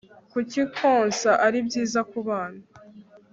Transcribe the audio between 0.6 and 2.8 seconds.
konsa ari byiza ku bana